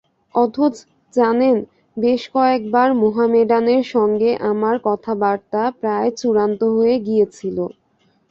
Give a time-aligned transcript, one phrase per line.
[0.35, 0.75] অথচ,
[1.13, 1.57] জানেন,
[1.97, 7.57] বেশ কয়েকবার মোহামেডানের সঙ্গে আমার কথাবার্তা প্রায় চূড়ান্ত হয়ে গিয়েছিল।